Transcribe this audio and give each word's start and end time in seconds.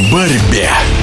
в 0.00 0.12
борьбе. 0.12 0.99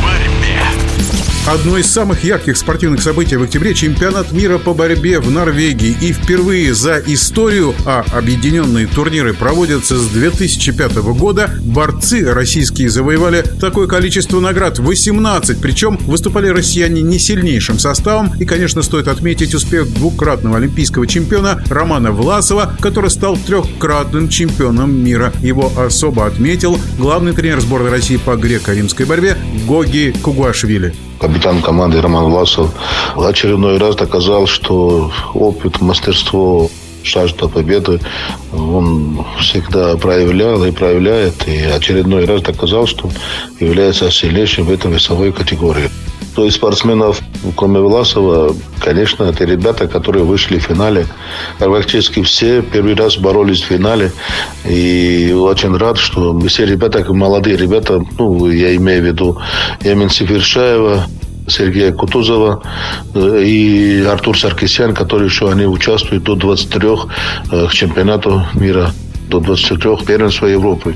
Одно 1.47 1.77
из 1.77 1.85
самых 1.85 2.25
ярких 2.25 2.57
спортивных 2.57 3.01
событий 3.01 3.37
в 3.37 3.43
октябре– 3.43 3.73
чемпионат 3.73 4.33
мира 4.33 4.57
по 4.57 4.73
борьбе 4.73 5.21
в 5.21 5.31
Норвегии. 5.31 5.95
И 6.01 6.11
впервые 6.11 6.73
за 6.73 7.01
историю, 7.07 7.73
а 7.85 8.03
объединенные 8.11 8.85
турниры 8.85 9.33
проводятся 9.33 9.97
с 9.97 10.07
2005 10.07 10.97
года, 11.17 11.49
борцы 11.61 12.33
российские 12.33 12.89
завоевали 12.89 13.45
такое 13.61 13.87
количество 13.87 14.41
наград– 14.41 14.77
18. 14.79 15.61
Причем 15.61 15.95
выступали 16.01 16.49
россияне 16.49 17.01
не 17.01 17.17
сильнейшим 17.17 17.79
составом. 17.79 18.33
И, 18.41 18.43
конечно, 18.43 18.81
стоит 18.81 19.07
отметить 19.07 19.53
успех 19.55 19.89
двукратного 19.93 20.57
олимпийского 20.57 21.07
чемпиона 21.07 21.63
Романа 21.69 22.11
Власова, 22.11 22.75
который 22.81 23.09
стал 23.09 23.37
трехкратным 23.37 24.27
чемпионом 24.27 25.01
мира. 25.01 25.31
Его 25.41 25.71
особо 25.77 26.25
отметил 26.25 26.77
главный 26.99 27.31
тренер 27.31 27.61
сборной 27.61 27.91
России 27.91 28.17
по 28.17 28.35
греко-римской 28.35 29.05
борьбе 29.05 29.37
Гоги 29.65 30.13
Кугуашвили 30.21 30.93
капитан 31.19 31.61
команды 31.61 32.01
Роман 32.01 32.25
Власов 32.25 32.71
очередной 33.15 33.77
раз 33.77 33.95
доказал, 33.95 34.47
что 34.47 35.11
опыт, 35.33 35.81
мастерство 35.81 36.69
жажда 37.03 37.47
победы 37.47 37.99
он 38.53 39.25
всегда 39.39 39.95
проявлял 39.97 40.63
и 40.65 40.71
проявляет. 40.71 41.47
И 41.47 41.63
очередной 41.63 42.25
раз 42.25 42.41
доказал, 42.41 42.85
что 42.85 43.09
является 43.59 44.11
сильнейшим 44.11 44.65
в 44.65 44.71
этой 44.71 44.91
весовой 44.91 45.31
категории. 45.31 45.89
То 46.35 46.45
есть 46.45 46.57
спортсменов, 46.57 47.19
кроме 47.55 47.79
Власова, 47.79 48.55
конечно, 48.79 49.23
это 49.23 49.43
ребята, 49.43 49.87
которые 49.87 50.23
вышли 50.23 50.59
в 50.59 50.63
финале. 50.63 51.07
Практически 51.57 52.21
все 52.21 52.61
первый 52.61 52.93
раз 52.93 53.17
боролись 53.17 53.63
в 53.63 53.65
финале. 53.65 54.11
И 54.63 55.33
очень 55.35 55.75
рад, 55.75 55.97
что 55.97 56.39
все 56.41 56.65
ребята, 56.65 57.03
молодые 57.11 57.57
ребята, 57.57 58.05
ну, 58.19 58.51
я 58.51 58.75
имею 58.75 59.01
в 59.01 59.05
виду 59.05 59.41
Ямин 59.81 60.11
Сифершаева, 60.11 61.07
Сергея 61.47 61.91
Кутузова 61.91 62.61
э, 63.13 63.43
и 63.43 64.03
Артур 64.03 64.37
Саркисян, 64.37 64.93
которые 64.93 65.27
еще 65.27 65.49
они 65.49 65.65
участвуют 65.65 66.23
до 66.23 66.35
23 66.35 66.87
э, 67.51 67.67
к 67.67 67.71
чемпионату 67.71 68.45
мира 68.53 68.91
до 69.29 69.39
23 69.39 70.05
первенства 70.05 70.47
Европы. 70.47 70.95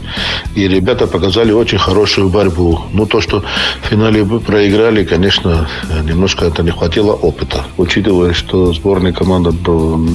И 0.55 0.67
ребята 0.67 1.07
показали 1.07 1.51
очень 1.51 1.77
хорошую 1.77 2.29
борьбу. 2.29 2.79
Ну, 2.93 3.05
то, 3.05 3.21
что 3.21 3.43
в 3.81 3.87
финале 3.87 4.25
проиграли, 4.25 5.03
конечно, 5.03 5.67
немножко 6.03 6.45
это 6.45 6.63
не 6.63 6.71
хватило 6.71 7.13
опыта. 7.13 7.65
Учитывая, 7.77 8.33
что 8.33 8.73
сборная 8.73 9.13
команда 9.13 9.51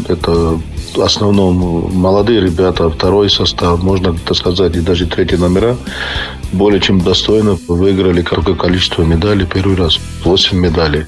это 0.08 0.58
в 0.94 1.00
основном 1.00 1.90
молодые 1.94 2.40
ребята, 2.40 2.88
второй 2.88 3.28
состав, 3.30 3.82
можно 3.82 4.14
так 4.14 4.36
сказать, 4.36 4.76
и 4.76 4.80
даже 4.80 5.06
третий 5.06 5.36
номера, 5.36 5.76
более 6.52 6.80
чем 6.80 7.00
достойно 7.00 7.58
выиграли 7.68 8.22
какое 8.22 8.54
количество 8.54 9.02
медалей 9.02 9.46
первый 9.46 9.76
раз. 9.76 9.98
8 10.24 10.56
медалей. 10.58 11.04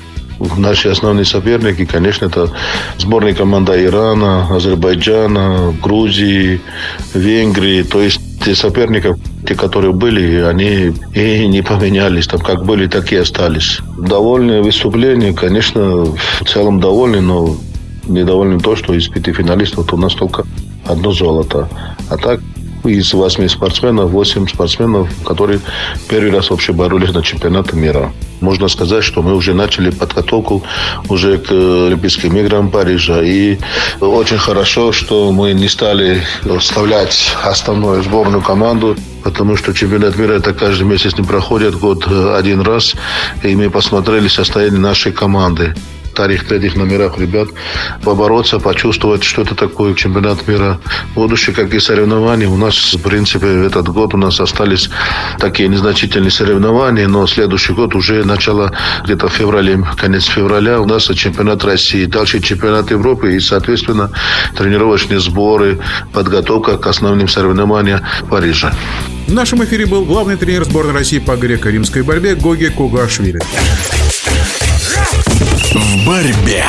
Наши 0.56 0.88
основные 0.88 1.24
соперники, 1.24 1.84
конечно, 1.84 2.26
это 2.26 2.52
сборная 2.96 3.34
команда 3.34 3.82
Ирана, 3.84 4.46
Азербайджана, 4.54 5.74
Грузии, 5.82 6.60
Венгрии. 7.12 7.82
То 7.82 8.00
есть 8.00 8.20
те 8.44 8.54
соперники, 8.54 9.16
те, 9.46 9.56
которые 9.56 9.92
были, 9.92 10.40
они 10.42 10.94
и 11.12 11.46
не 11.48 11.62
поменялись. 11.62 12.28
Там 12.28 12.40
как 12.40 12.64
были, 12.64 12.86
так 12.86 13.12
и 13.12 13.16
остались. 13.16 13.80
Довольны 13.98 14.62
выступление, 14.62 15.32
конечно, 15.32 16.04
в 16.04 16.44
целом 16.46 16.78
довольны, 16.78 17.20
но 17.20 17.56
недовольны 18.06 18.60
то, 18.60 18.76
что 18.76 18.94
из 18.94 19.08
пяти 19.08 19.32
финалистов 19.32 19.92
у 19.92 19.96
нас 19.96 20.14
только 20.14 20.44
одно 20.86 21.12
золото. 21.12 21.68
А 22.10 22.16
так 22.16 22.40
из 22.84 23.12
восьми 23.14 23.48
спортсменов, 23.48 24.10
восемь 24.10 24.46
спортсменов, 24.48 25.08
которые 25.24 25.60
первый 26.08 26.30
раз 26.30 26.50
вообще 26.50 26.72
боролись 26.72 27.12
на 27.12 27.22
чемпионате 27.22 27.76
мира. 27.76 28.12
Можно 28.40 28.68
сказать, 28.68 29.02
что 29.02 29.22
мы 29.22 29.34
уже 29.34 29.52
начали 29.52 29.90
подготовку 29.90 30.62
уже 31.08 31.38
к 31.38 31.50
Олимпийским 31.50 32.36
играм 32.36 32.70
Парижа. 32.70 33.20
И 33.22 33.58
очень 34.00 34.38
хорошо, 34.38 34.92
что 34.92 35.32
мы 35.32 35.52
не 35.52 35.68
стали 35.68 36.22
вставлять 36.60 37.36
основную 37.42 38.02
сборную 38.02 38.42
команду, 38.42 38.96
потому 39.24 39.56
что 39.56 39.74
чемпионат 39.74 40.16
мира 40.16 40.34
это 40.34 40.54
каждый 40.54 40.84
месяц 40.84 41.18
не 41.18 41.24
проходит, 41.24 41.74
год 41.74 42.06
один 42.06 42.60
раз. 42.60 42.94
И 43.42 43.56
мы 43.56 43.70
посмотрели 43.70 44.28
состояние 44.28 44.80
нашей 44.80 45.10
команды 45.12 45.74
вторых, 46.18 46.48
третьих 46.48 46.74
номерах 46.74 47.16
ребят 47.16 47.48
побороться, 48.02 48.58
почувствовать, 48.58 49.22
что 49.22 49.42
это 49.42 49.54
такое 49.54 49.94
чемпионат 49.94 50.48
мира. 50.48 50.80
Будущее, 51.14 51.54
какие 51.54 51.78
соревнования. 51.78 52.48
У 52.48 52.56
нас, 52.56 52.94
в 52.94 53.00
принципе, 53.00 53.46
этот 53.66 53.88
год 53.88 54.14
у 54.14 54.16
нас 54.16 54.40
остались 54.40 54.90
такие 55.38 55.68
незначительные 55.68 56.32
соревнования, 56.32 57.06
но 57.06 57.24
следующий 57.28 57.72
год 57.72 57.94
уже 57.94 58.24
начало 58.24 58.72
где-то 59.04 59.28
в 59.28 59.32
феврале, 59.32 59.80
конец 59.96 60.24
февраля 60.24 60.80
у 60.80 60.86
нас 60.86 61.04
чемпионат 61.04 61.64
России, 61.64 62.04
дальше 62.06 62.40
чемпионат 62.40 62.90
Европы 62.90 63.36
и, 63.36 63.38
соответственно, 63.38 64.10
тренировочные 64.56 65.20
сборы, 65.20 65.78
подготовка 66.12 66.78
к 66.78 66.86
основным 66.88 67.28
соревнованиям 67.28 68.00
Парижа. 68.28 68.72
В 69.28 69.34
нашем 69.34 69.62
эфире 69.62 69.86
был 69.86 70.04
главный 70.04 70.36
тренер 70.36 70.64
сборной 70.64 70.94
России 70.94 71.20
по 71.20 71.36
греко-римской 71.36 72.02
борьбе 72.02 72.34
Гоги 72.34 72.70
Кугашвили 72.70 73.38
в 75.74 76.06
борьбе. 76.06 76.64